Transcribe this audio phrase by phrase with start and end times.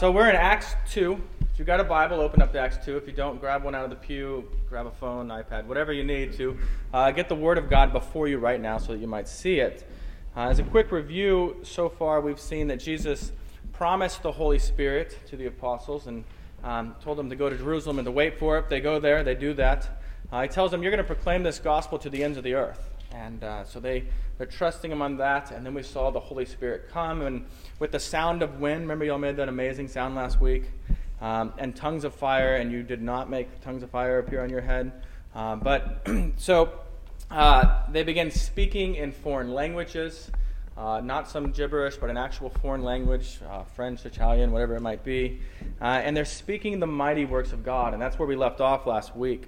[0.00, 1.20] so we're in Acts 2.
[1.52, 2.96] If you've got a Bible, open up to Acts 2.
[2.96, 6.04] If you don't, grab one out of the pew, grab a phone, iPad, whatever you
[6.04, 6.56] need to.
[6.94, 9.60] Uh, get the Word of God before you right now so that you might see
[9.60, 9.86] it.
[10.34, 13.30] Uh, as a quick review, so far we've seen that Jesus
[13.74, 16.24] promised the Holy Spirit to the apostles and
[16.64, 18.70] um, told them to go to Jerusalem and to wait for it.
[18.70, 20.00] They go there, they do that.
[20.32, 22.54] Uh, he tells them, You're going to proclaim this gospel to the ends of the
[22.54, 22.89] earth.
[23.12, 24.04] And uh, so they,
[24.38, 25.50] they're trusting him on that.
[25.50, 27.22] And then we saw the Holy Spirit come.
[27.22, 27.46] And
[27.78, 30.64] with the sound of wind, remember y'all made that amazing sound last week?
[31.20, 34.48] Um, and tongues of fire, and you did not make tongues of fire appear on
[34.48, 34.92] your head.
[35.34, 36.80] Uh, but so
[37.30, 40.30] uh, they begin speaking in foreign languages.
[40.76, 45.04] Uh, not some gibberish, but an actual foreign language, uh, French, Italian, whatever it might
[45.04, 45.40] be.
[45.80, 47.92] Uh, and they're speaking the mighty works of God.
[47.92, 49.46] And that's where we left off last week.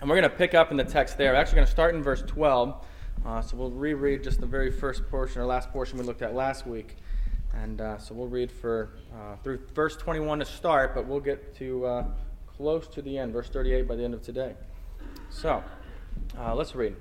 [0.00, 1.32] And we're going to pick up in the text there.
[1.32, 2.86] We're actually going to start in verse 12.
[3.24, 6.34] Uh, so we'll reread just the very first portion or last portion we looked at
[6.34, 6.96] last week.
[7.54, 11.54] And uh, so we'll read for uh, through verse 21 to start, but we'll get
[11.56, 12.04] to
[12.46, 14.54] close to the end, verse 38 by the end of today.
[15.30, 15.62] So
[16.38, 16.96] let's read.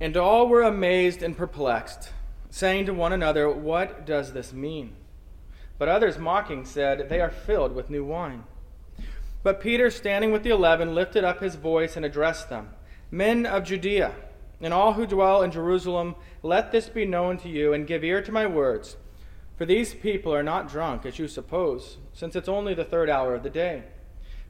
[0.00, 2.12] And all were amazed and perplexed,
[2.50, 4.94] saying to one another, What does this mean?
[5.76, 8.44] But others, mocking, said, They are filled with new wine.
[9.42, 12.70] But Peter, standing with the eleven, lifted up his voice and addressed them
[13.10, 14.14] Men of Judea,
[14.60, 18.20] and all who dwell in Jerusalem, let this be known to you, and give ear
[18.22, 18.96] to my words.
[19.56, 23.34] For these people are not drunk, as you suppose, since it's only the third hour
[23.34, 23.84] of the day.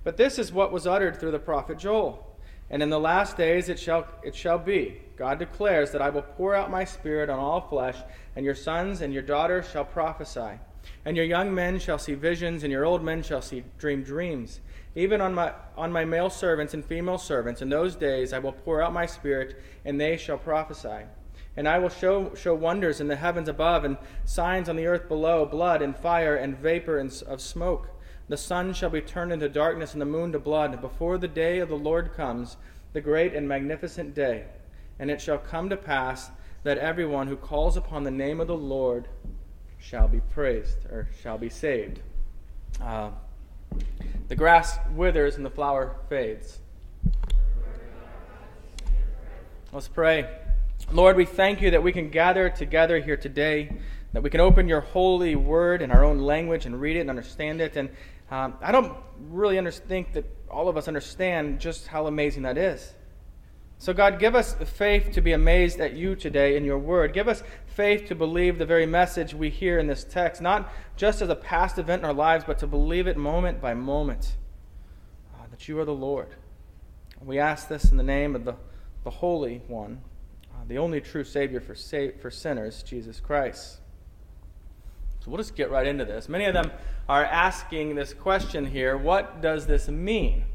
[0.04, 2.24] But this is what was uttered through the prophet Joel.
[2.70, 6.22] And in the last days it shall, it shall be, God declares, that I will
[6.22, 7.96] pour out my spirit on all flesh,
[8.36, 10.58] and your sons and your daughters shall prophesy.
[11.04, 14.60] And your young men shall see visions, and your old men shall see dream dreams.
[14.98, 18.50] Even on my, on my male servants and female servants, in those days I will
[18.50, 21.04] pour out my spirit, and they shall prophesy.
[21.56, 25.06] And I will show, show wonders in the heavens above, and signs on the earth
[25.06, 27.90] below blood, and fire, and vapor and, of smoke.
[28.26, 31.60] The sun shall be turned into darkness and the moon to blood before the day
[31.60, 32.56] of the Lord comes,
[32.92, 34.46] the great and magnificent day.
[34.98, 36.32] And it shall come to pass
[36.64, 39.06] that everyone who calls upon the name of the Lord
[39.78, 42.00] shall be praised or shall be saved.
[42.82, 43.10] Uh,
[44.28, 46.58] the grass withers and the flower fades.
[49.72, 50.28] Let's pray.
[50.92, 53.76] Lord, we thank you that we can gather together here today,
[54.12, 57.10] that we can open your holy word in our own language and read it and
[57.10, 57.76] understand it.
[57.76, 57.90] And
[58.30, 58.96] um, I don't
[59.28, 62.94] really think that all of us understand just how amazing that is.
[63.80, 67.12] So, God, give us faith to be amazed at you today in your word.
[67.12, 71.22] Give us faith to believe the very message we hear in this text, not just
[71.22, 74.34] as a past event in our lives, but to believe it moment by moment
[75.32, 76.34] uh, that you are the Lord.
[77.24, 78.56] We ask this in the name of the,
[79.04, 80.02] the Holy One,
[80.52, 83.78] uh, the only true Savior for, sa- for sinners, Jesus Christ.
[85.20, 86.28] So, we'll just get right into this.
[86.28, 86.72] Many of them
[87.08, 90.46] are asking this question here what does this mean?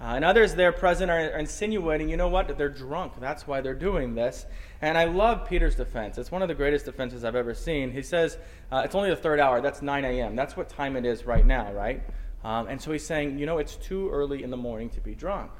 [0.00, 3.12] Uh, and others there present are, are insinuating, you know what, they're drunk.
[3.20, 4.46] That's why they're doing this.
[4.80, 6.18] And I love Peter's defense.
[6.18, 7.92] It's one of the greatest defenses I've ever seen.
[7.92, 8.36] He says,
[8.72, 9.60] uh, it's only the third hour.
[9.60, 10.34] That's 9 a.m.
[10.34, 12.02] That's what time it is right now, right?
[12.42, 15.14] Um, and so he's saying, you know, it's too early in the morning to be
[15.14, 15.52] drunk.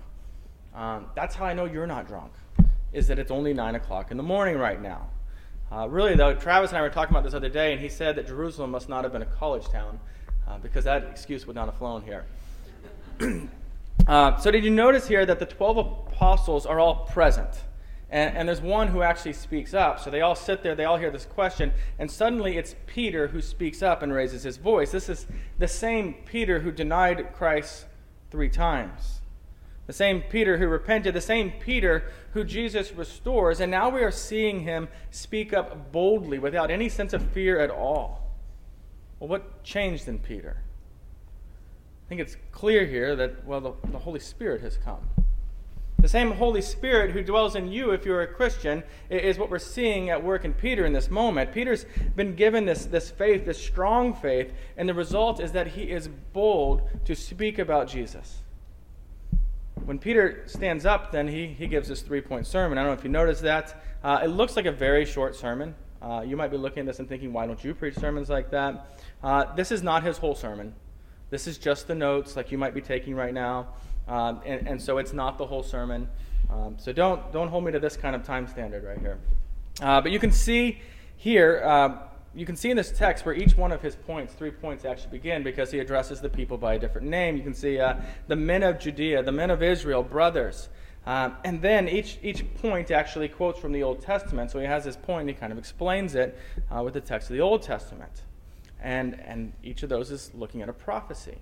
[0.74, 2.32] Um, that's how I know you're not drunk,
[2.92, 5.08] is that it's only 9 o'clock in the morning right now.
[5.70, 8.16] Uh, really, though, Travis and I were talking about this other day, and he said
[8.16, 10.00] that Jerusalem must not have been a college town
[10.48, 12.26] uh, because that excuse would not have flown here.
[14.06, 17.64] uh, so, did you notice here that the 12 apostles are all present?
[18.10, 19.98] And, and, there's one who actually speaks up.
[19.98, 23.40] So they all sit there, they all hear this question, and suddenly it's Peter who
[23.40, 24.90] speaks up and raises his voice.
[24.90, 25.26] This is
[25.58, 27.86] the same Peter who denied Christ
[28.30, 29.20] three times.
[29.86, 32.04] The same Peter who repented, the same Peter
[32.34, 37.14] who Jesus restores, and now we are seeing him speak up boldly without any sense
[37.14, 38.30] of fear at all.
[39.18, 40.58] Well, what changed in Peter?
[42.06, 45.08] I think it's clear here that, well, the, the Holy Spirit has come.
[45.98, 49.60] The same Holy Spirit who dwells in you if you're a Christian is what we're
[49.60, 51.52] seeing at work in Peter in this moment.
[51.52, 51.86] Peter's
[52.16, 56.08] been given this, this faith, this strong faith, and the result is that he is
[56.32, 58.42] bold to speak about Jesus
[59.84, 62.78] when Peter stands up, then he, he gives this three point sermon.
[62.78, 63.82] I don't know if you noticed that.
[64.02, 65.74] Uh, it looks like a very short sermon.
[66.00, 68.50] Uh, you might be looking at this and thinking, why don't you preach sermons like
[68.50, 68.86] that?
[69.22, 70.74] Uh, this is not his whole sermon.
[71.32, 73.68] This is just the notes, like you might be taking right now.
[74.06, 76.06] Um, and, and, so it's not the whole sermon.
[76.50, 79.18] Um, so don't, don't hold me to this kind of time standard right here.
[79.80, 80.82] Uh, but you can see
[81.16, 81.96] here uh,
[82.34, 85.10] you can see in this text where each one of his points, three points, actually
[85.10, 87.38] begin because he addresses the people by a different name.
[87.38, 87.96] You can see uh,
[88.26, 90.68] the men of Judea, the men of Israel, brothers.
[91.06, 94.50] Um, and then each, each point actually quotes from the Old Testament.
[94.50, 96.38] So he has this point and he kind of explains it
[96.70, 98.22] uh, with the text of the Old Testament.
[98.82, 101.38] And, and each of those is looking at a prophecy.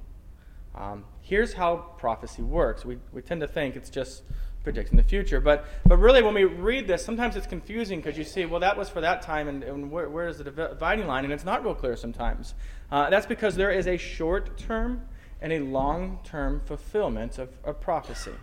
[0.75, 2.85] Um, here's how prophecy works.
[2.85, 4.23] We, we tend to think it's just
[4.63, 5.41] predicting the future.
[5.41, 8.77] But, but really, when we read this, sometimes it's confusing because you see, well, that
[8.77, 11.25] was for that time, and, and where, where is the dividing line?
[11.25, 12.55] And it's not real clear sometimes.
[12.93, 15.03] Uh, that's because there is a short term
[15.41, 18.35] and a long term fulfillment of, of prophecy.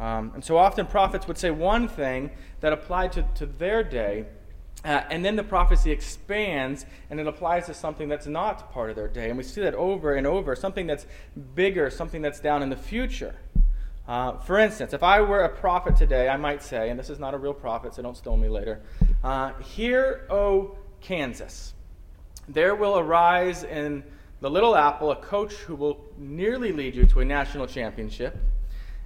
[0.00, 2.30] Um, and so often prophets would say one thing
[2.60, 4.24] that applied to, to their day,
[4.84, 8.96] uh, and then the prophecy expands and it applies to something that's not part of
[8.96, 9.28] their day.
[9.28, 11.06] And we see that over and over something that's
[11.54, 13.34] bigger, something that's down in the future.
[14.06, 17.18] Uh, for instance, if I were a prophet today, I might say, and this is
[17.18, 18.82] not a real prophet, so don't stone me later
[19.22, 21.72] uh, Hear, O Kansas,
[22.46, 24.04] there will arise in
[24.40, 28.36] the Little Apple a coach who will nearly lead you to a national championship.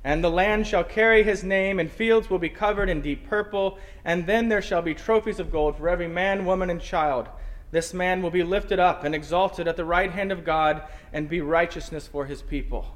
[0.05, 3.79] And the land shall carry his name, and fields will be covered in deep purple,
[4.05, 7.29] and then there shall be trophies of gold for every man, woman, and child.
[7.71, 11.29] This man will be lifted up and exalted at the right hand of God, and
[11.29, 12.87] be righteousness for his people.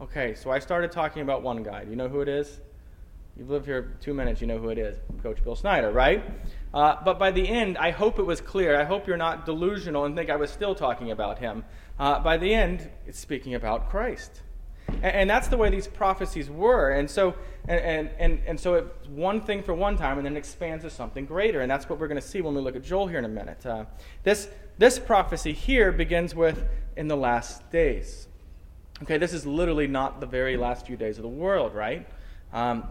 [0.00, 1.84] Okay, so I started talking about one guy.
[1.84, 2.60] Do you know who it is?
[3.36, 6.22] You've lived here two minutes, you know who it is Coach Bill Snyder, right?
[6.74, 8.78] Uh, but by the end, I hope it was clear.
[8.78, 11.64] I hope you're not delusional and think I was still talking about him.
[11.98, 14.42] Uh, by the end, it's speaking about Christ.
[15.02, 16.90] And, and, that's the way these prophecies were.
[16.90, 17.34] And so,
[17.68, 20.90] and, and, and so it's one thing for one time and then it expands to
[20.90, 21.60] something greater.
[21.60, 23.28] And that's what we're going to see when we look at Joel here in a
[23.28, 23.66] minute.
[23.66, 23.84] Uh,
[24.22, 26.64] this, this prophecy here begins with
[26.96, 28.28] in the last days.
[29.02, 32.06] Okay, this is literally not the very last few days of the world, right?
[32.52, 32.84] Um,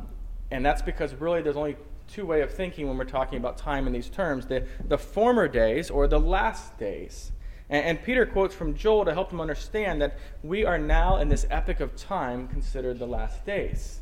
[0.52, 1.78] and that's because really there's only
[2.08, 5.48] two way of thinking when we're talking about time in these terms the, the former
[5.48, 7.32] days or the last days
[7.72, 11.28] and, and, peter quotes from joel to help them understand that we are now in
[11.28, 14.02] this epoch of time considered the last days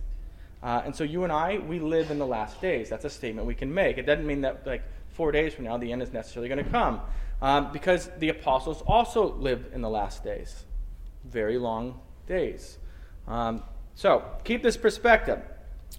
[0.62, 3.48] uh, and so you and i we live in the last days that's a statement
[3.48, 6.12] we can make it doesn't mean that like four days from now the end is
[6.12, 7.00] necessarily going to come
[7.42, 10.65] um, because the apostles also lived in the last days
[11.24, 12.77] very long days.
[13.27, 13.63] Um,
[13.95, 15.39] so keep this perspective.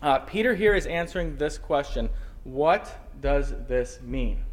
[0.02, 2.08] Uh, Peter here is answering this question
[2.44, 4.44] What does this mean?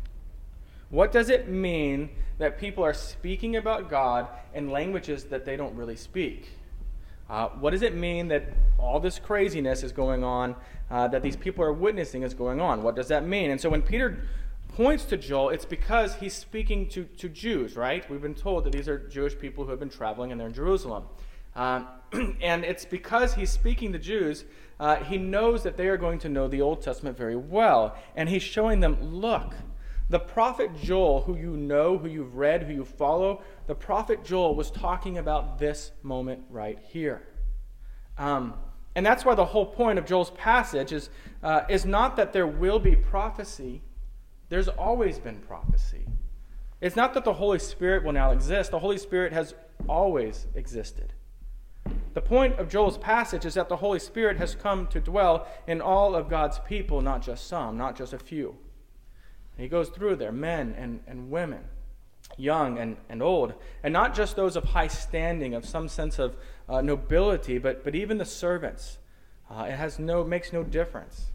[0.90, 5.76] What does it mean that people are speaking about God in languages that they don't
[5.76, 6.50] really speak?
[7.30, 8.44] Uh, what does it mean that
[8.80, 10.56] all this craziness is going on,
[10.90, 12.84] uh, that these people are witnessing is going on?
[12.84, 13.52] What does that mean?
[13.52, 14.22] And so when Peter
[14.70, 18.10] points to Joel, it's because he's speaking to, to Jews, right?
[18.10, 20.54] We've been told that these are Jewish people who have been traveling and they're in
[20.54, 21.04] Jerusalem.
[21.56, 21.88] Um,
[22.42, 24.46] and it's because he's speaking to Jews,
[24.80, 27.98] uh, he knows that they are going to know the Old Testament very well.
[28.16, 29.54] And he's showing them look,
[30.10, 34.56] the prophet Joel, who you know, who you've read, who you follow, the prophet Joel
[34.56, 37.28] was talking about this moment right here.
[38.18, 38.54] Um,
[38.96, 41.10] and that's why the whole point of Joel's passage is,
[41.44, 43.82] uh, is not that there will be prophecy,
[44.50, 46.08] there's always been prophecy.
[46.80, 49.56] It's not that the Holy Spirit will now exist, the Holy Spirit has
[49.90, 51.14] always existed.
[52.14, 55.82] The point of Joel's passage is that the Holy Spirit has come to dwell in
[55.82, 58.58] all of God's people, not just some, not just a few.
[59.58, 61.64] He goes through there men and, and women,
[62.38, 66.36] young and, and old, and not just those of high standing, of some sense of
[66.70, 69.00] uh, nobility, but, but even the servants.
[69.50, 71.28] Uh, it has no, makes no difference.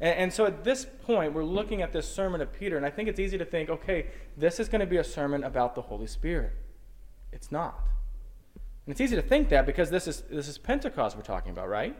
[0.00, 2.90] And, and so at this point, we're looking at this sermon of Peter, and I
[2.90, 5.82] think it's easy to think, okay, this is going to be a sermon about the
[5.82, 6.52] Holy Spirit.
[7.32, 7.78] It's not.
[8.86, 11.68] And it's easy to think that because this is, this is Pentecost we're talking about,
[11.68, 11.94] right?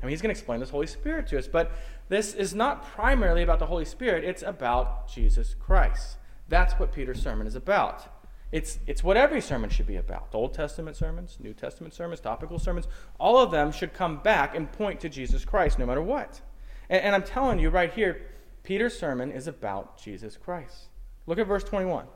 [0.00, 1.48] I mean, he's going to explain this Holy Spirit to us.
[1.48, 1.72] But
[2.08, 6.16] this is not primarily about the Holy Spirit, it's about Jesus Christ.
[6.48, 8.06] That's what Peter's sermon is about.
[8.50, 10.28] It's, it's what every sermon should be about.
[10.32, 12.88] Old Testament sermons, New Testament sermons, topical sermons,
[13.20, 16.40] all of them should come back and point to Jesus Christ no matter what.
[16.88, 18.22] And, and I'm telling you right here,
[18.62, 20.88] Peter's sermon is about Jesus Christ.
[21.26, 22.06] Look at verse 21.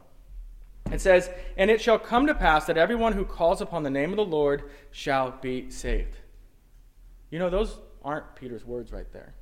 [0.91, 4.11] It says, And it shall come to pass that everyone who calls upon the name
[4.11, 6.17] of the Lord shall be saved.
[7.31, 9.35] You know, those aren't Peter's words right there.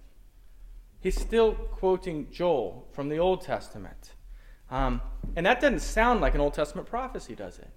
[1.00, 4.12] He's still quoting Joel from the Old Testament.
[4.70, 5.00] Um,
[5.34, 7.70] and that doesn't sound like an Old Testament prophecy, does it?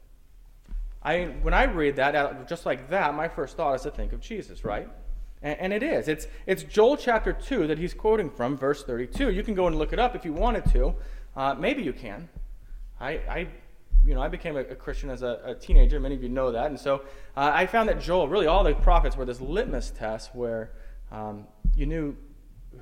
[1.02, 4.14] I, when I read that, uh, just like that, my first thought is to think
[4.14, 4.88] of Jesus, right?
[5.42, 6.08] And, and it is.
[6.08, 9.32] It's, it's Joel chapter 2 that he's quoting from, verse 32.
[9.32, 10.96] You can go and look it up if you wanted to.
[11.36, 12.30] Uh, maybe you can.
[13.00, 13.48] I, I,
[14.06, 16.00] you know, I became a, a Christian as a, a, teenager.
[16.00, 17.04] Many of you know that, and so
[17.36, 20.72] uh, I found that Joel, really all the prophets, were this litmus test where
[21.12, 22.16] um, you knew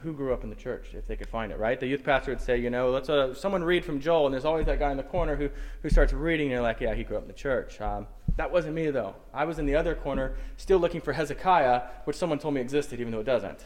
[0.04, 1.60] who grew up in the church if they could find it.
[1.60, 1.80] Right?
[1.80, 4.46] The youth pastor would say, you know, let's uh, someone read from Joel, and there's
[4.46, 5.50] always that guy in the corner who
[5.82, 7.80] who starts reading, and you're like, yeah, he grew up in the church.
[7.82, 9.16] Um, That wasn't me, though.
[9.34, 13.00] I was in the other corner, still looking for Hezekiah, which someone told me existed,
[13.00, 13.66] even though it doesn't.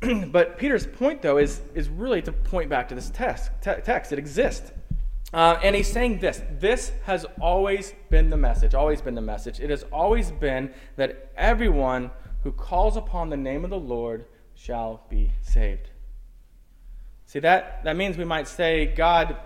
[0.32, 3.50] but Peter's point, though, is, is really to point back to this text.
[3.60, 4.12] Te- text.
[4.12, 4.72] It exists.
[5.32, 9.58] Uh, and he's saying this this has always been the message, always been the message.
[9.58, 12.12] It has always been that everyone
[12.44, 15.90] who calls upon the name of the Lord shall be saved.
[17.26, 19.36] See, that, that means we might say, God,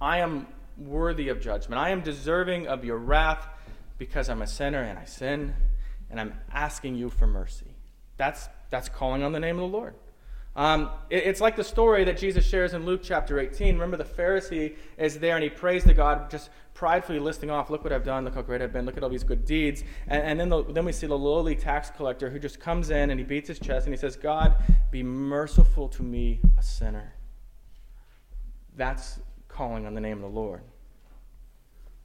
[0.00, 1.80] I am worthy of judgment.
[1.80, 3.46] I am deserving of your wrath
[3.98, 5.54] because I'm a sinner and I sin,
[6.10, 7.74] and I'm asking you for mercy.
[8.16, 9.94] That's, that's calling on the name of the Lord.
[10.58, 13.74] Um, it, it's like the story that Jesus shares in Luke chapter 18.
[13.74, 17.84] Remember, the Pharisee is there and he prays to God, just pridefully listing off, Look
[17.84, 19.84] what I've done, look how great I've been, look at all these good deeds.
[20.08, 23.10] And, and then, the, then we see the lowly tax collector who just comes in
[23.10, 24.56] and he beats his chest and he says, God,
[24.90, 27.14] be merciful to me, a sinner.
[28.76, 30.62] That's calling on the name of the Lord.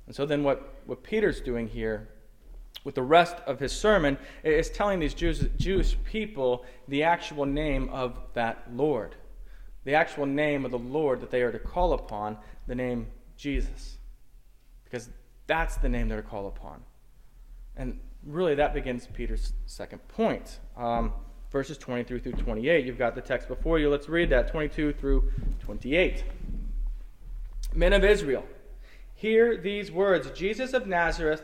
[0.06, 2.08] And so then what, what Peter's doing here
[2.84, 7.90] with the rest of his sermon is telling these Jews, Jewish people the actual name
[7.90, 9.16] of that Lord,
[9.86, 12.38] the actual name of the Lord that they are to call upon,
[12.68, 13.98] the name Jesus.
[14.84, 15.10] Because
[15.48, 16.82] that's the name they're to call upon.
[17.75, 20.60] And really, that begins Peter's second point.
[20.78, 21.13] Um,
[21.52, 22.86] verses 23 through 28.
[22.86, 23.90] You've got the text before you.
[23.90, 26.24] Let's read that 22 through 28.
[27.74, 28.46] Men of Israel,
[29.13, 31.44] hear these words Jesus of Nazareth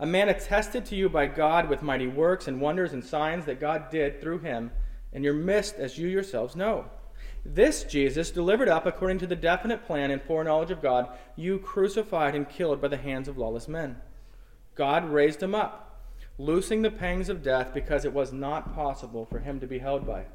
[0.00, 3.60] a man attested to you by God with mighty works and wonders and signs that
[3.60, 4.70] God did through him
[5.12, 6.86] in your midst, as you yourselves know.
[7.44, 12.34] This Jesus, delivered up according to the definite plan and foreknowledge of God, you crucified
[12.34, 13.96] and killed by the hands of lawless men.
[14.74, 16.00] God raised him up,
[16.38, 20.06] loosing the pangs of death because it was not possible for him to be held
[20.06, 20.30] by it.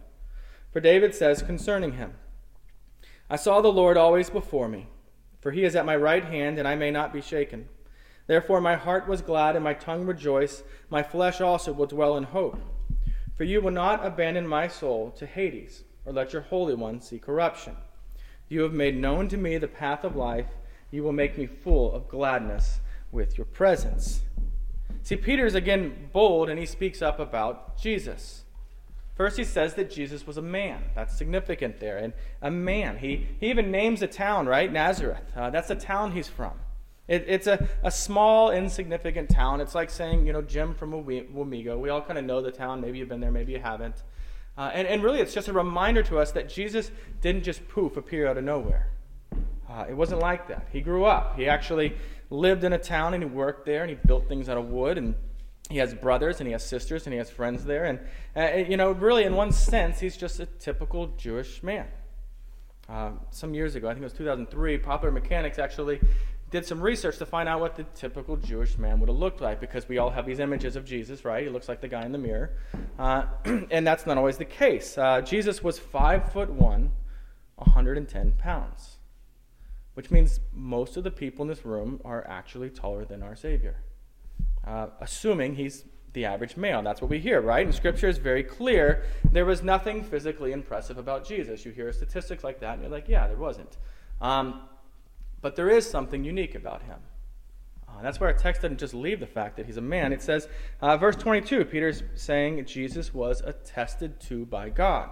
[0.72, 2.14] For David says concerning him,
[3.32, 4.86] I saw the Lord always before me,
[5.42, 7.68] for he is at my right hand, and I may not be shaken.
[8.28, 10.64] Therefore my heart was glad and my tongue rejoiced.
[10.90, 12.60] My flesh also will dwell in hope.
[13.36, 17.20] For you will not abandon my soul to Hades, or let your Holy One see
[17.20, 17.76] corruption.
[18.48, 20.48] You have made known to me the path of life.
[20.92, 22.80] You will make me full of gladness
[23.12, 24.22] with your presence.
[25.04, 28.44] See, Peter is again bold and he speaks up about Jesus.
[29.16, 30.84] First, he says that Jesus was a man.
[30.94, 31.98] That's significant there.
[31.98, 32.98] And a man.
[32.98, 34.72] He, he even names a town, right?
[34.72, 35.32] Nazareth.
[35.36, 36.54] Uh, that's the town he's from.
[37.08, 39.62] It, it's a, a small, insignificant town.
[39.62, 41.80] It's like saying, you know, Jim from Wamego.
[41.80, 42.82] We all kind of know the town.
[42.82, 44.04] Maybe you've been there, maybe you haven't.
[44.58, 47.98] Uh, and, and really, it's just a reminder to us that Jesus didn't just poof
[47.98, 48.90] appear out of nowhere.
[49.70, 50.68] Uh, it wasn't like that.
[50.72, 51.38] He grew up.
[51.38, 51.96] He actually
[52.30, 54.98] lived in a town and he worked there and he built things out of wood
[54.98, 55.14] and
[55.70, 57.86] he has brothers and he has sisters and he has friends there.
[57.86, 58.00] And,
[58.36, 61.88] uh, you know, really, in one sense, he's just a typical Jewish man.
[62.88, 66.00] Uh, some years ago, I think it was 2003, Popular Mechanics actually
[66.56, 69.60] did some research to find out what the typical Jewish man would have looked like
[69.60, 71.44] because we all have these images of Jesus, right?
[71.44, 72.54] He looks like the guy in the mirror.
[72.98, 73.26] Uh,
[73.72, 74.98] and that's not always the case.
[74.98, 76.94] Uh, Jesus was five foot one,
[77.56, 79.00] 110 pounds,
[79.96, 83.76] which means most of the people in this room are actually taller than our Savior,
[84.66, 85.84] uh, assuming he's
[86.14, 86.82] the average male.
[86.82, 87.66] That's what we hear, right?
[87.66, 89.04] And Scripture is very clear.
[89.30, 91.66] There was nothing physically impressive about Jesus.
[91.66, 93.76] You hear statistics like that, and you're like, yeah, there wasn't.
[94.22, 94.62] Um,
[95.46, 96.98] but there is something unique about him.
[97.88, 100.12] Uh, that's why our text doesn't just leave the fact that he's a man.
[100.12, 100.48] It says,
[100.82, 105.08] uh, verse 22, Peter's saying Jesus was attested to by God.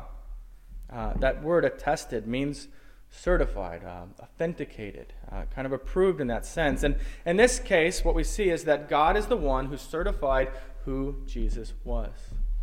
[0.92, 2.68] Uh, that word attested means
[3.12, 6.82] certified, uh, authenticated, uh, kind of approved in that sense.
[6.82, 6.96] And
[7.28, 10.50] in this case, what we see is that God is the one who certified
[10.86, 12.10] who Jesus was.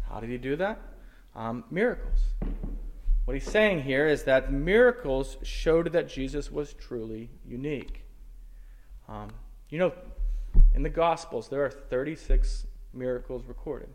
[0.08, 0.80] How did he do that?
[1.36, 2.18] Um, miracles.
[3.24, 8.04] What he's saying here is that miracles showed that Jesus was truly unique.
[9.08, 9.28] Um,
[9.68, 9.92] you know,
[10.74, 13.88] in the Gospels, there are 36 miracles recorded.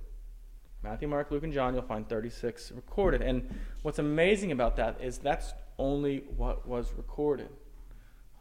[0.84, 3.22] Matthew, Mark, Luke, and John, you'll find 36 recorded.
[3.22, 3.50] And
[3.82, 7.50] what's amazing about that is that's only what was recorded.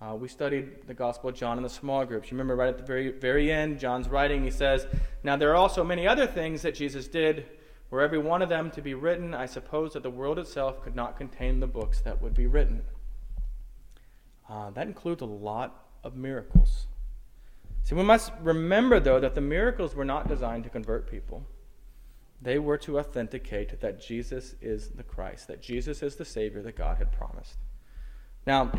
[0.01, 2.31] Uh, we studied the Gospel of John in the small groups.
[2.31, 4.87] You remember right at the very, very end, John's writing, he says,
[5.23, 7.47] Now there are also many other things that Jesus did
[7.95, 10.97] were every one of them to be written, I suppose that the world itself could
[10.97, 12.83] not contain the books that would be written.
[14.49, 16.87] Uh, that includes a lot of miracles.
[17.85, 21.47] See, we must remember, though, that the miracles were not designed to convert people.
[22.43, 26.77] They were to authenticate that Jesus is the Christ, that Jesus is the Savior that
[26.77, 27.57] God had promised.
[28.47, 28.73] Now,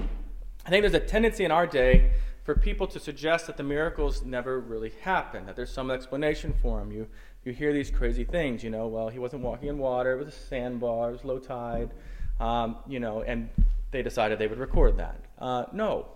[0.65, 2.12] I think there's a tendency in our day
[2.43, 6.79] for people to suggest that the miracles never really happened, that there's some explanation for
[6.79, 6.91] them.
[6.91, 7.07] You,
[7.45, 10.33] you hear these crazy things, you know, well, he wasn't walking in water, it was
[10.33, 11.91] a sandbar, it was low tide,
[12.39, 13.49] um, you know, and
[13.91, 15.19] they decided they would record that.
[15.37, 16.07] Uh, no.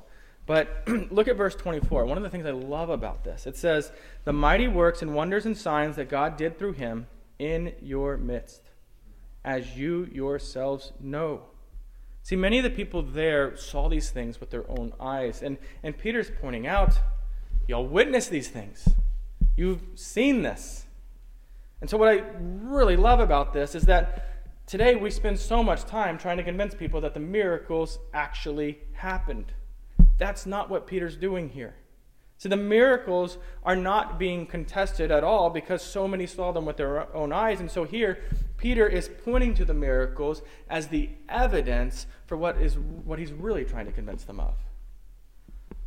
[0.46, 2.06] But look at verse 24.
[2.06, 3.92] One of the things I love about this it says,
[4.26, 7.08] The mighty works and wonders and signs that God did through him
[7.38, 8.64] in your midst,
[9.46, 11.44] as you yourselves know.
[12.24, 15.42] See, many of the people there saw these things with their own eyes.
[15.42, 17.00] And, and Peter's pointing out,
[17.68, 18.90] Y'all witnessed these things.
[19.56, 20.86] You've seen this.
[21.82, 25.86] And so, what I really love about this is that today we spend so much
[25.86, 29.54] time trying to convince people that the miracles actually happened.
[30.18, 31.76] That's not what Peter's doing here.
[32.40, 36.78] So the miracles are not being contested at all because so many saw them with
[36.78, 37.60] their own eyes.
[37.60, 38.20] And so here,
[38.56, 43.66] Peter is pointing to the miracles as the evidence for what, is, what he's really
[43.66, 44.54] trying to convince them of.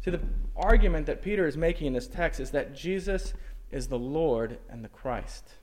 [0.04, 0.20] See, the
[0.54, 3.32] argument that Peter is making in this text is that Jesus
[3.70, 5.54] is the Lord and the Christ.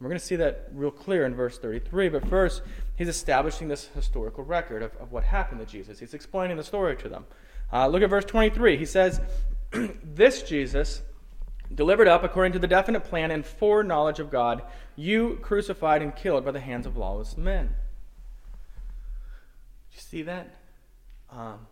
[0.00, 2.08] We're going to see that real clear in verse 33.
[2.08, 2.62] But first,
[2.96, 5.98] he's establishing this historical record of, of what happened to Jesus.
[5.98, 7.26] He's explaining the story to them.
[7.72, 8.76] Uh, look at verse 23.
[8.76, 9.20] He says,
[10.02, 11.02] This Jesus,
[11.74, 14.62] delivered up according to the definite plan and foreknowledge of God,
[14.96, 17.74] you crucified and killed by the hands of lawless men.
[19.92, 20.54] you see that?
[21.30, 21.66] Um,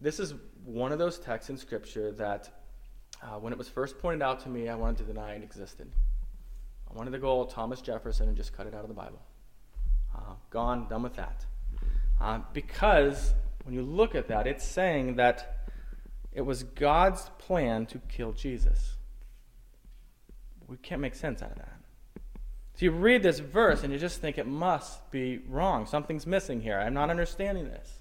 [0.00, 2.50] this is one of those texts in Scripture that,
[3.22, 5.90] uh, when it was first pointed out to me, I wanted to deny it existed.
[6.90, 9.20] I wanted to go Thomas Jefferson and just cut it out of the Bible.
[10.14, 11.44] Uh, gone, done with that.
[12.20, 15.66] Uh, because when you look at that, it's saying that
[16.32, 18.96] it was God's plan to kill Jesus.
[20.66, 21.78] We can't make sense out of that.
[22.74, 25.84] So you read this verse and you just think it must be wrong.
[25.86, 26.78] Something's missing here.
[26.78, 27.98] I'm not understanding this.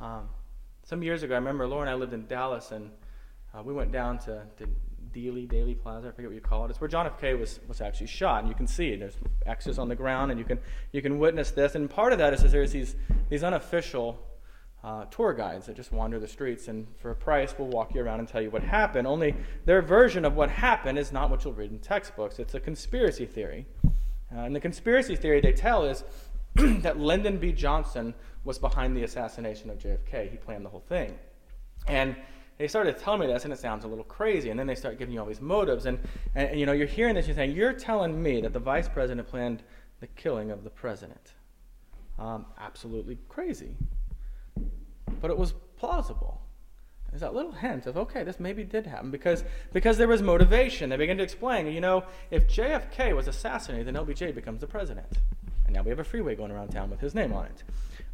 [0.00, 0.28] Um,
[0.84, 2.90] some years ago, I remember Laura and I lived in Dallas, and
[3.54, 4.68] uh, we went down to, to
[5.12, 6.70] Dealey, Daily Plaza, I forget what you call it.
[6.70, 7.20] It's where John F.
[7.20, 7.34] K.
[7.34, 9.16] was, was actually shot, and you can see there's
[9.46, 10.58] X's on the ground, and you can
[10.92, 11.74] you can witness this.
[11.74, 12.96] And part of that is that there's these
[13.28, 14.18] these unofficial
[14.84, 18.02] uh, tour guides that just wander the streets, and for a price, will walk you
[18.02, 19.06] around and tell you what happened.
[19.06, 22.38] Only their version of what happened is not what you'll read in textbooks.
[22.38, 26.04] It's a conspiracy theory, uh, and the conspiracy theory they tell is
[26.54, 27.52] that Lyndon B.
[27.52, 28.14] Johnson
[28.44, 30.30] was behind the assassination of JFK.
[30.30, 31.16] He planned the whole thing,
[31.86, 32.16] and
[32.62, 34.50] they started telling me this, and it sounds a little crazy.
[34.50, 35.86] And then they start giving you all these motives.
[35.86, 35.98] And,
[36.36, 38.88] and, and, you know, you're hearing this, you're saying, you're telling me that the vice
[38.88, 39.64] president planned
[39.98, 41.32] the killing of the president.
[42.20, 43.74] Um, absolutely crazy.
[45.20, 46.40] But it was plausible.
[47.10, 50.88] There's that little hint of, okay, this maybe did happen because, because there was motivation.
[50.88, 55.18] They begin to explain, you know, if JFK was assassinated, then LBJ becomes the president.
[55.66, 57.64] And now we have a freeway going around town with his name on it.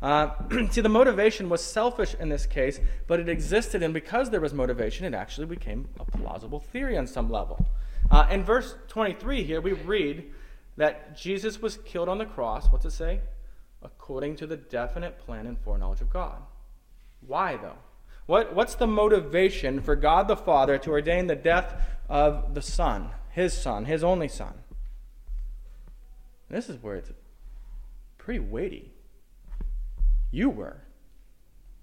[0.00, 0.30] Uh,
[0.70, 4.54] see, the motivation was selfish in this case, but it existed, and because there was
[4.54, 7.66] motivation, it actually became a plausible theory on some level.
[8.10, 10.30] Uh, in verse 23 here, we read
[10.76, 12.70] that Jesus was killed on the cross.
[12.70, 13.20] What's it say?
[13.82, 16.40] According to the definite plan and foreknowledge of God.
[17.26, 17.78] Why, though?
[18.26, 23.10] What, what's the motivation for God the Father to ordain the death of the Son,
[23.30, 24.54] his Son, his only Son?
[26.48, 27.10] This is where it's
[28.16, 28.92] pretty weighty.
[30.30, 30.82] You were.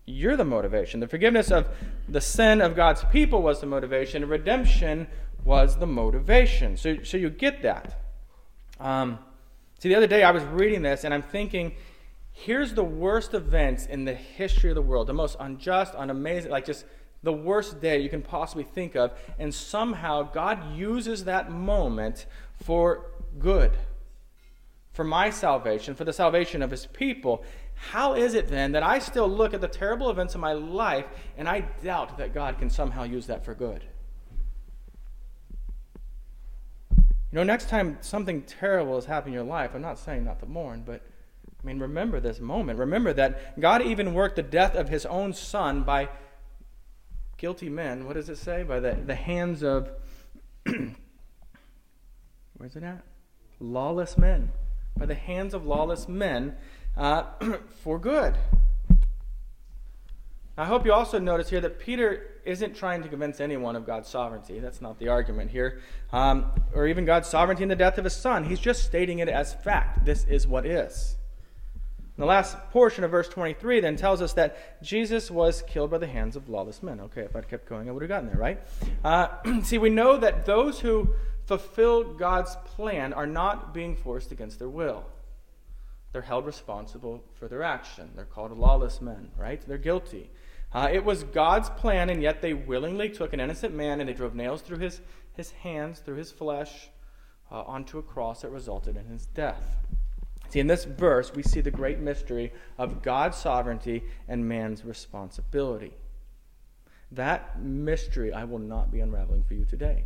[0.05, 0.99] You're the motivation.
[0.99, 1.67] The forgiveness of
[2.07, 4.27] the sin of God's people was the motivation.
[4.27, 5.07] Redemption
[5.43, 6.77] was the motivation.
[6.77, 8.01] So, so you get that.
[8.79, 9.19] Um,
[9.79, 11.73] see, the other day I was reading this and I'm thinking,
[12.31, 16.65] here's the worst events in the history of the world, the most unjust, unamazing, like
[16.65, 16.85] just
[17.23, 19.11] the worst day you can possibly think of.
[19.39, 22.27] And somehow God uses that moment
[22.63, 23.07] for
[23.39, 23.71] good,
[24.93, 27.43] for my salvation, for the salvation of his people.
[27.75, 31.05] How is it then that I still look at the terrible events of my life
[31.37, 33.83] and I doubt that God can somehow use that for good?
[37.35, 40.39] You know, next time something terrible has happened in your life, I'm not saying not
[40.39, 41.01] to mourn, but
[41.65, 42.79] I mean, remember this moment.
[42.79, 46.09] Remember that God even worked the death of his own son by
[47.37, 48.05] guilty men.
[48.05, 48.63] What does it say?
[48.63, 49.89] By the, the hands of,
[52.57, 53.03] where's it at?
[53.59, 54.51] Lawless men.
[54.97, 56.55] By the hands of lawless men
[56.97, 57.23] uh,
[57.83, 58.35] for good.
[60.57, 64.07] I hope you also notice here that Peter isn't trying to convince anyone of God's
[64.07, 64.59] sovereignty.
[64.59, 65.81] That's not the argument here.
[66.13, 68.45] Um, or even God's sovereignty in the death of his son.
[68.45, 70.05] He's just stating it as fact.
[70.05, 71.17] This is what is.
[72.17, 76.07] The last portion of verse 23 then tells us that Jesus was killed by the
[76.07, 77.01] hands of lawless men.
[77.01, 78.61] Okay, if I'd kept going, I would have gotten there, right?
[79.03, 81.09] Uh, see, we know that those who
[81.43, 85.05] fulfill God's plan are not being forced against their will
[86.15, 88.09] they're held responsible for their action.
[88.15, 89.61] They're called lawless men, right?
[89.67, 90.31] They're guilty.
[90.71, 94.13] Uh, it was God's plan, and yet they willingly took an innocent man and they
[94.13, 95.01] drove nails through his,
[95.33, 96.87] his hands, through his flesh,
[97.51, 99.75] uh, onto a cross that resulted in his death.
[100.47, 105.91] See, in this verse, we see the great mystery of God's sovereignty and man's responsibility.
[107.11, 110.05] That mystery I will not be unraveling for you today.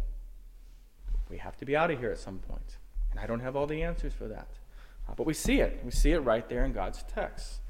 [1.29, 2.77] We have to be out of here at some point,
[3.11, 4.47] and I don't have all the answers for that.
[5.15, 5.81] But we see it.
[5.83, 7.61] We see it right there in God's text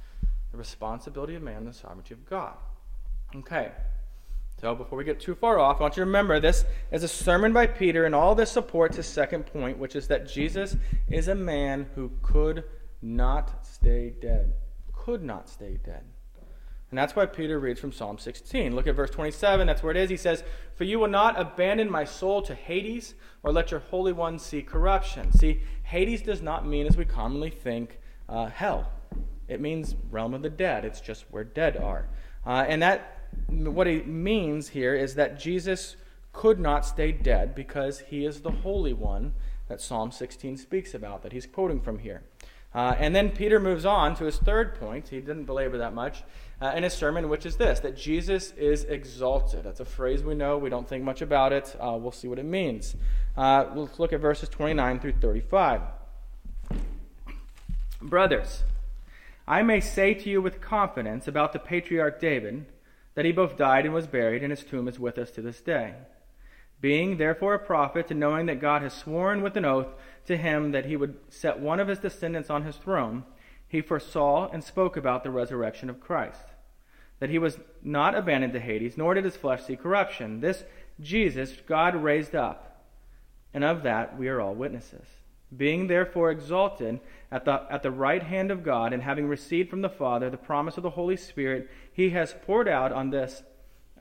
[0.52, 2.56] the responsibility of man and the sovereignty of God.
[3.36, 3.72] Okay.
[4.60, 7.08] So before we get too far off, I want you to remember this is a
[7.08, 10.76] sermon by Peter, and all this supports his second point, which is that Jesus
[11.08, 12.66] is a man who could
[13.02, 14.54] not stay dead.
[14.92, 16.04] Could not stay dead.
[16.92, 18.76] And that's why Peter reads from Psalm 16.
[18.76, 19.68] Look at verse 27.
[19.68, 20.10] That's where it is.
[20.10, 20.44] He says,
[20.76, 24.64] For you will not abandon my soul to Hades, or let your Holy One see
[24.64, 25.32] corruption.
[25.32, 28.92] See, Hades does not mean, as we commonly think, uh, hell.
[29.48, 30.84] It means realm of the dead.
[30.84, 32.08] It's just where dead are.
[32.46, 35.96] Uh, and that, what it means here is that Jesus
[36.34, 39.34] could not stay dead because he is the Holy One
[39.68, 42.24] that Psalm 16 speaks about, that he's quoting from here.
[42.74, 45.08] Uh, and then Peter moves on to his third point.
[45.10, 46.24] He didn't belabor that much
[46.62, 49.64] uh, in his sermon, which is this that Jesus is exalted.
[49.64, 50.58] That's a phrase we know.
[50.58, 51.76] We don't think much about it.
[51.80, 52.96] Uh, we'll see what it means.
[53.36, 55.82] Uh, let's look at verses 29 through 35.
[58.02, 58.64] Brothers,
[59.48, 62.66] I may say to you with confidence about the patriarch David
[63.16, 65.60] that he both died and was buried, and his tomb is with us to this
[65.60, 65.96] day.
[66.82, 69.88] Being therefore a prophet, and knowing that God has sworn with an oath
[70.26, 73.26] to him that he would set one of his descendants on his throne,
[73.68, 76.46] he foresaw and spoke about the resurrection of Christ,
[77.20, 80.40] that he was not abandoned to Hades, nor did his flesh see corruption.
[80.40, 80.64] This
[81.02, 82.86] Jesus God raised up,
[83.54, 85.06] and of that we are all witnesses.
[85.56, 87.00] Being therefore exalted
[87.32, 90.38] at the, at the right hand of God, and having received from the Father the
[90.38, 93.44] promise of the Holy Spirit, he has poured out on this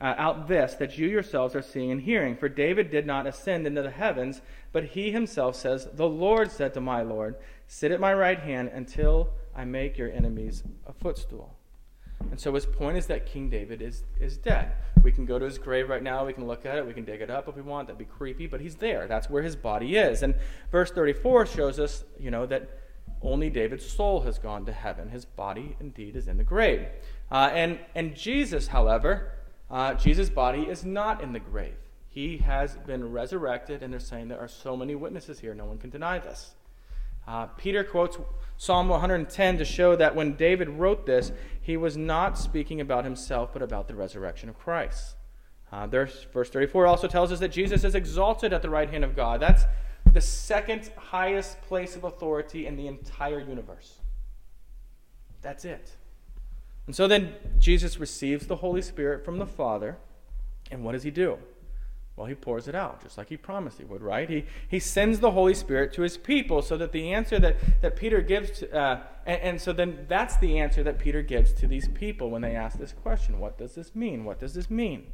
[0.01, 2.35] uh, out this that you yourselves are seeing and hearing.
[2.35, 6.73] For David did not ascend into the heavens, but he himself says, The Lord said
[6.73, 7.35] to my Lord,
[7.67, 11.55] Sit at my right hand until I make your enemies a footstool.
[12.31, 14.73] And so his point is that King David is, is dead.
[15.03, 16.25] We can go to his grave right now.
[16.25, 16.85] We can look at it.
[16.85, 17.87] We can dig it up if we want.
[17.87, 19.07] That'd be creepy, but he's there.
[19.07, 20.23] That's where his body is.
[20.23, 20.35] And
[20.71, 22.69] verse 34 shows us, you know, that
[23.21, 25.09] only David's soul has gone to heaven.
[25.09, 26.87] His body indeed is in the grave.
[27.31, 29.33] Uh, and, and Jesus, however,
[29.69, 31.77] uh, Jesus' body is not in the grave.
[32.07, 35.53] He has been resurrected, and they're saying there are so many witnesses here.
[35.53, 36.55] No one can deny this.
[37.27, 38.17] Uh, Peter quotes
[38.57, 43.53] Psalm 110 to show that when David wrote this, he was not speaking about himself,
[43.53, 45.15] but about the resurrection of Christ.
[45.71, 49.15] Uh, verse 34 also tells us that Jesus is exalted at the right hand of
[49.15, 49.39] God.
[49.39, 49.65] That's
[50.11, 53.99] the second highest place of authority in the entire universe.
[55.43, 55.91] That's it.
[56.89, 59.99] And so then Jesus receives the Holy Spirit from the Father,
[60.71, 61.37] and what does he do?
[62.15, 64.27] Well, he pours it out, just like he promised he would, right?
[64.27, 67.95] He, he sends the Holy Spirit to his people so that the answer that, that
[67.95, 71.67] Peter gives, to, uh, and, and so then that's the answer that Peter gives to
[71.67, 74.25] these people when they ask this question What does this mean?
[74.25, 75.05] What does this mean?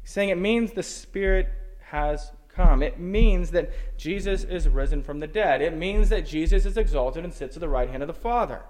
[0.00, 1.50] He's saying it means the Spirit
[1.90, 2.82] has come.
[2.82, 5.60] It means that Jesus is risen from the dead.
[5.60, 8.62] It means that Jesus is exalted and sits at the right hand of the Father.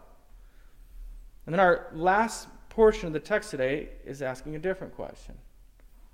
[1.50, 5.34] And then our last portion of the text today is asking a different question.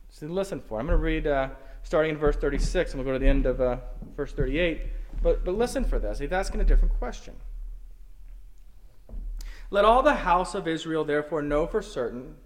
[0.08, 0.80] So listen for it.
[0.80, 1.50] I'm going to read uh,
[1.82, 3.76] starting in verse 36, and we'll go to the end of uh,
[4.16, 4.84] verse 38.
[5.22, 6.20] But, but listen for this.
[6.20, 7.34] He's asking a different question.
[9.70, 12.36] Let all the house of Israel therefore know for certain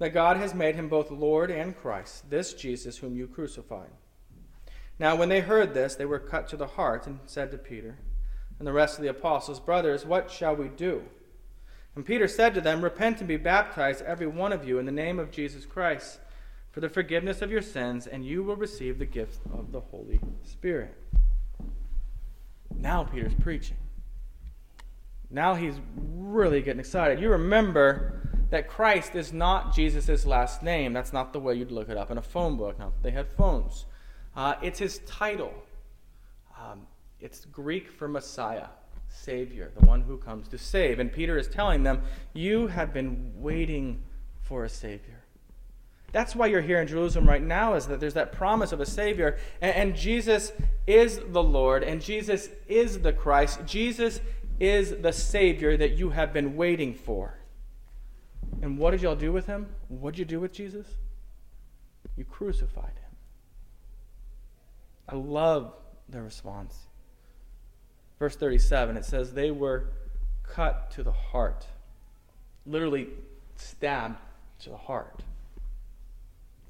[0.00, 3.92] that God has made him both Lord and Christ, this Jesus whom you crucified.
[4.98, 7.96] Now, when they heard this, they were cut to the heart and said to Peter
[8.58, 11.04] and the rest of the apostles, Brothers, what shall we do?
[11.96, 14.92] And Peter said to them, Repent and be baptized, every one of you, in the
[14.92, 16.18] name of Jesus Christ,
[16.72, 20.18] for the forgiveness of your sins, and you will receive the gift of the Holy
[20.42, 20.94] Spirit.
[22.76, 23.76] Now Peter's preaching.
[25.30, 27.20] Now he's really getting excited.
[27.20, 30.92] You remember that Christ is not Jesus' last name.
[30.92, 32.78] That's not the way you'd look it up in a phone book.
[32.78, 33.86] Now, they had phones.
[34.36, 35.52] Uh, it's his title.
[36.58, 36.86] Um,
[37.20, 38.66] it's Greek for Messiah.
[39.14, 40.98] Savior, the one who comes to save.
[40.98, 44.02] And Peter is telling them, You have been waiting
[44.42, 45.22] for a Savior.
[46.12, 48.86] That's why you're here in Jerusalem right now, is that there's that promise of a
[48.86, 49.38] Savior.
[49.60, 50.52] And, and Jesus
[50.86, 53.60] is the Lord, and Jesus is the Christ.
[53.66, 54.20] Jesus
[54.60, 57.38] is the Savior that you have been waiting for.
[58.62, 59.68] And what did y'all do with him?
[59.88, 60.86] What did you do with Jesus?
[62.16, 63.16] You crucified him.
[65.08, 65.74] I love
[66.08, 66.78] the response.
[68.18, 69.86] Verse 37, it says, They were
[70.42, 71.66] cut to the heart,
[72.66, 73.08] literally
[73.56, 74.18] stabbed
[74.60, 75.22] to the heart.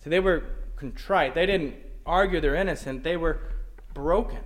[0.03, 0.45] So they were
[0.77, 1.35] contrite.
[1.35, 1.77] They didn't
[2.07, 3.41] argue they're innocent, they were
[3.95, 4.41] broken.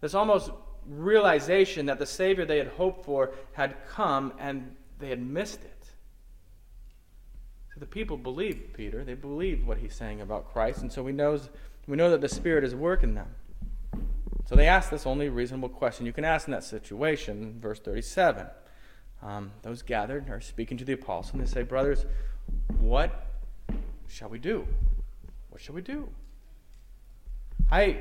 [0.00, 0.50] This almost
[0.88, 5.86] realization that the Savior they had hoped for had come and they had missed it.
[7.74, 9.04] So the people believe Peter.
[9.04, 11.50] They believe what he's saying about Christ, and so we knows
[11.86, 13.28] we know that the Spirit is working them.
[14.48, 18.46] So they ask this only reasonable question you can ask in that situation, verse 37.
[19.22, 22.06] Um, those gathered are speaking to the apostles, and they say, Brothers,
[22.78, 23.26] what
[24.06, 24.66] shall we do?
[25.50, 26.08] What shall we do?
[27.70, 27.98] I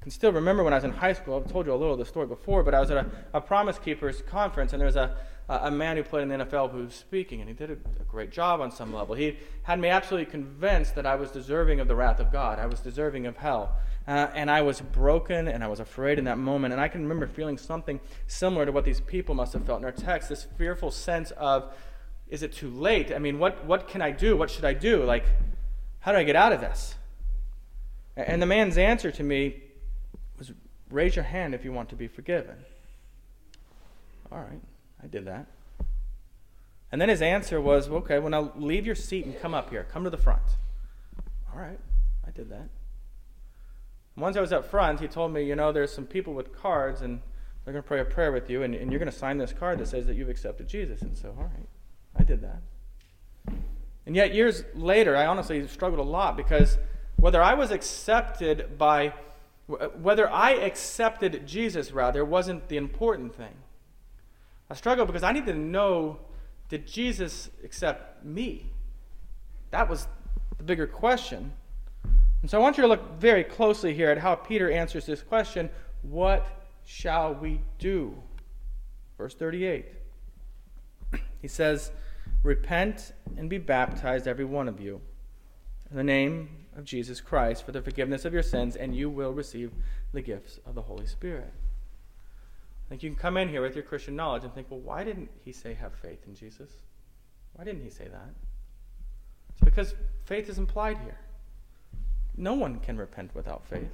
[0.00, 2.00] can still remember when I was in high school, I've told you a little of
[2.00, 4.96] the story before, but I was at a, a Promise Keepers conference, and there was
[4.96, 5.16] a,
[5.48, 8.04] a man who played in the NFL who was speaking, and he did a, a,
[8.08, 9.14] great job on some level.
[9.14, 12.66] He had me absolutely convinced that I was deserving of the wrath of God, I
[12.66, 13.76] was deserving of hell.
[14.06, 16.72] Uh, and I was broken and I was afraid in that moment.
[16.72, 19.84] And I can remember feeling something similar to what these people must have felt in
[19.84, 21.74] our text this fearful sense of,
[22.28, 23.12] is it too late?
[23.12, 24.36] I mean, what, what can I do?
[24.36, 25.02] What should I do?
[25.02, 25.24] Like,
[26.00, 26.94] how do I get out of this?
[28.16, 29.62] And the man's answer to me
[30.38, 30.52] was,
[30.90, 32.56] raise your hand if you want to be forgiven.
[34.30, 34.60] All right,
[35.02, 35.46] I did that.
[36.92, 39.86] And then his answer was, okay, well, now leave your seat and come up here.
[39.92, 40.42] Come to the front.
[41.52, 41.78] All right,
[42.26, 42.68] I did that.
[44.16, 47.02] Once I was up front, he told me, you know, there's some people with cards,
[47.02, 47.20] and
[47.64, 49.52] they're going to pray a prayer with you, and, and you're going to sign this
[49.52, 51.02] card that says that you've accepted Jesus.
[51.02, 51.68] And so, all right,
[52.16, 52.62] I did that.
[54.06, 56.78] And yet, years later, I honestly struggled a lot because
[57.16, 59.12] whether I was accepted by,
[59.66, 63.54] whether I accepted Jesus, rather, wasn't the important thing.
[64.70, 66.20] I struggled because I needed to know
[66.68, 68.72] did Jesus accept me?
[69.70, 70.08] That was
[70.58, 71.52] the bigger question.
[72.46, 75.20] And so I want you to look very closely here at how Peter answers this
[75.20, 75.68] question
[76.02, 76.46] What
[76.84, 78.22] shall we do?
[79.18, 79.86] Verse 38.
[81.42, 81.90] He says,
[82.44, 85.00] Repent and be baptized, every one of you,
[85.90, 89.32] in the name of Jesus Christ for the forgiveness of your sins, and you will
[89.32, 89.72] receive
[90.12, 91.52] the gifts of the Holy Spirit.
[91.52, 95.02] I think you can come in here with your Christian knowledge and think, well, why
[95.02, 96.70] didn't he say have faith in Jesus?
[97.54, 98.30] Why didn't he say that?
[99.50, 101.18] It's because faith is implied here.
[102.36, 103.90] No one can repent without faith.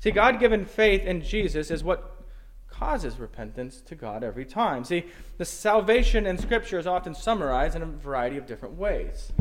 [0.00, 2.20] See, God given faith in Jesus is what
[2.68, 4.84] causes repentance to God every time.
[4.84, 5.04] See,
[5.36, 9.32] the salvation in Scripture is often summarized in a variety of different ways.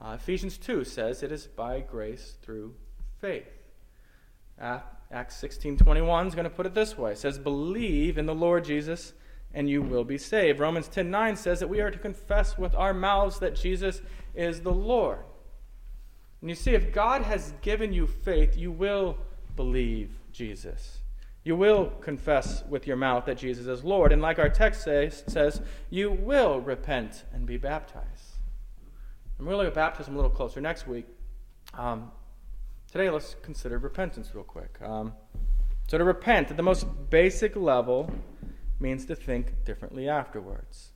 [0.00, 2.74] Uh, Ephesians 2 says it is by grace through
[3.20, 3.46] faith.
[4.60, 4.80] Uh,
[5.12, 7.12] Acts 16:21 is going to put it this way.
[7.12, 9.12] It says, "Believe in the Lord Jesus,
[9.52, 12.94] and you will be saved." Romans 10:9 says that we are to confess with our
[12.94, 14.02] mouths that Jesus
[14.34, 15.18] is the Lord.
[16.40, 19.18] And you see, if God has given you faith, you will
[19.56, 20.98] believe Jesus.
[21.44, 24.12] You will confess with your mouth that Jesus is Lord.
[24.12, 28.38] And like our text says, says you will repent and be baptized.
[29.38, 31.06] I'm really going to look at baptism a little closer next week.
[31.74, 32.10] Um,
[32.92, 34.78] today, let's consider repentance real quick.
[34.82, 35.14] Um,
[35.88, 38.12] so, to repent at the most basic level
[38.78, 40.90] means to think differently afterwards.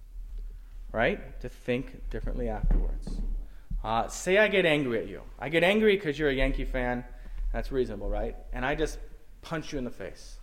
[0.92, 1.40] Right?
[1.40, 3.18] To think differently afterwards.
[3.85, 5.20] Uh, say I get angry at you.
[5.38, 7.05] I get angry because you're a Yankee fan.
[7.53, 8.35] That's reasonable, right?
[8.55, 8.99] And I just
[9.42, 10.38] punch you in the face.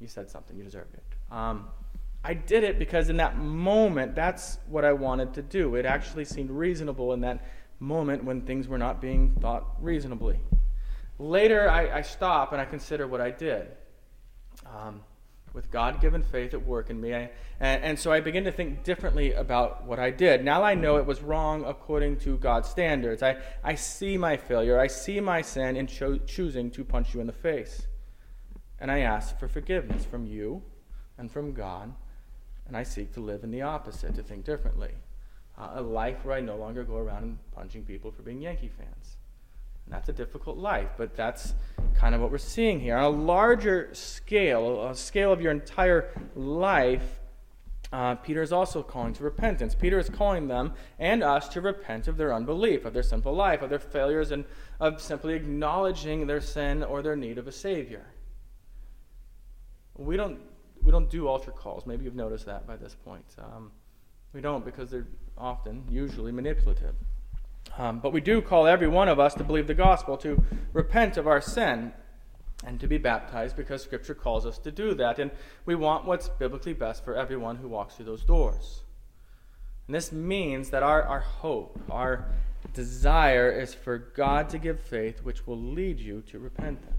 [0.00, 0.56] You said something.
[0.56, 1.04] You deserved it.
[1.32, 1.68] Um,
[2.24, 5.76] I did it because in that moment, that's what I wanted to do.
[5.76, 7.44] It actually seemed reasonable in that
[7.78, 10.40] moment when things were not being thought reasonably.
[11.20, 13.68] Later, I, I stop and I consider what I did.
[14.66, 15.02] Um,
[15.56, 17.14] with God given faith at work in me.
[17.14, 20.44] I, and, and, so I begin to think differently about what I did.
[20.44, 23.22] Now I know it was wrong according to God's standards.
[23.22, 24.78] I, I see my failure.
[24.78, 27.86] I see my sin in cho- choosing to punch you in the face.
[28.78, 30.62] And I ask for forgiveness from you
[31.16, 31.94] and from God.
[32.68, 34.92] And I seek to live in the opposite, to think differently.
[35.56, 39.16] Uh, a life where I no longer go around punching people for being Yankee fans.
[39.88, 41.54] That's a difficult life, but that's
[41.94, 42.96] kind of what we're seeing here.
[42.96, 47.20] On a larger scale, a scale of your entire life,
[47.92, 49.74] uh, Peter is also calling to repentance.
[49.74, 53.62] Peter is calling them and us to repent of their unbelief, of their sinful life,
[53.62, 54.44] of their failures, and
[54.80, 58.04] of simply acknowledging their sin or their need of a Savior.
[59.96, 60.40] We don't,
[60.82, 61.86] we don't do altar calls.
[61.86, 63.24] Maybe you've noticed that by this point.
[63.38, 63.70] Um,
[64.32, 65.06] we don't because they're
[65.38, 66.96] often, usually, manipulative.
[67.78, 71.16] Um, but we do call every one of us to believe the gospel, to repent
[71.16, 71.92] of our sin,
[72.64, 75.18] and to be baptized because Scripture calls us to do that.
[75.18, 75.30] And
[75.66, 78.82] we want what's biblically best for everyone who walks through those doors.
[79.86, 82.26] And this means that our, our hope, our
[82.72, 86.95] desire is for God to give faith which will lead you to repentance.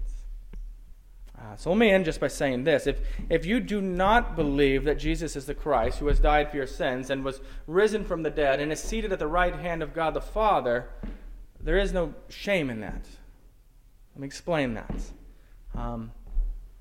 [1.40, 2.86] Uh, so let me end just by saying this.
[2.86, 6.56] If, if you do not believe that Jesus is the Christ who has died for
[6.56, 9.82] your sins and was risen from the dead and is seated at the right hand
[9.82, 10.88] of God the Father,
[11.60, 13.06] there is no shame in that.
[14.14, 15.02] Let me explain that.
[15.76, 16.10] Um,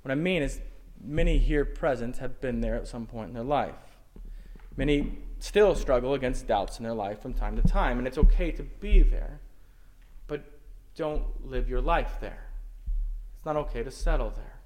[0.01, 0.59] what I mean is,
[1.03, 3.75] many here present have been there at some point in their life.
[4.75, 8.51] Many still struggle against doubts in their life from time to time, and it's okay
[8.51, 9.39] to be there,
[10.25, 10.43] but
[10.95, 12.46] don't live your life there.
[13.47, 14.59] Not okay to settle there.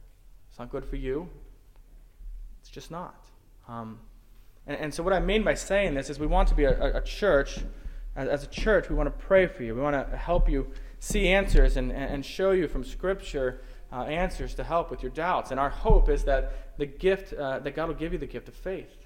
[0.49, 1.29] It's not good for you.
[2.61, 3.27] It's just not.
[3.67, 3.99] Um,
[4.65, 6.97] and, and, so, what I mean by saying this is we want to be a,
[6.97, 7.59] a church.
[8.15, 9.75] As, as, a church, we want to pray for you.
[9.75, 10.65] We want to help you
[10.97, 13.61] see answers and, and show you from Scripture
[13.93, 15.51] uh, answers to help with your doubts.
[15.51, 18.47] And our hope is that the gift, uh, that God will give you the gift
[18.47, 19.05] of faith.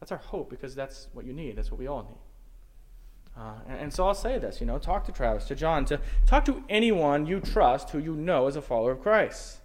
[0.00, 1.56] That's our hope because that's what you need.
[1.56, 2.23] That's what we all need.
[3.36, 5.98] Uh, and, and, so I'll say this, you know, talk to Travis, to John, to
[6.24, 9.58] talk to anyone you trust who you know is a follower of Christ.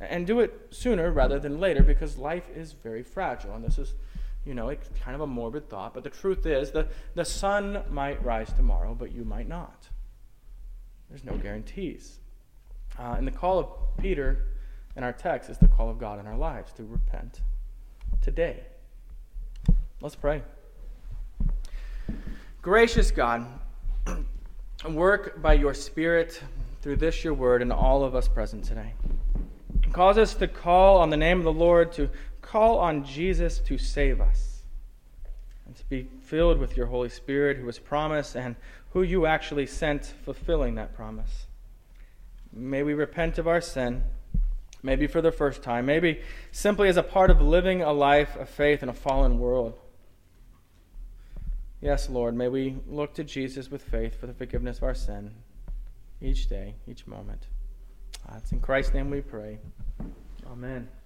[0.00, 3.54] And do it sooner rather than later because life is very fragile.
[3.54, 3.94] And this is,
[4.46, 7.82] you know, it's kind of a morbid thought, but the truth is the, the sun
[7.90, 9.88] might rise tomorrow, but you might not.
[11.10, 12.18] There's no guarantees.
[12.98, 14.46] Uh, and the call of Peter
[14.96, 17.42] in our text is the call of God in our lives to repent
[18.22, 18.62] today.
[20.00, 20.42] Let's pray.
[22.62, 23.44] Gracious God,
[24.88, 26.40] work by your Spirit
[26.80, 28.94] through this your word and all of us present today.
[29.92, 32.08] Cause us to call on the name of the Lord, to
[32.40, 34.62] call on Jesus to save us,
[35.66, 38.54] and to be filled with your Holy Spirit who was promised and
[38.90, 41.46] who you actually sent fulfilling that promise.
[42.52, 44.04] May we repent of our sin,
[44.84, 46.20] maybe for the first time, maybe
[46.52, 49.81] simply as a part of living a life of faith in a fallen world.
[51.82, 55.32] Yes, Lord, may we look to Jesus with faith for the forgiveness of our sin
[56.20, 57.48] each day, each moment.
[58.36, 59.58] It's in Christ's name we pray.
[60.46, 60.88] Amen.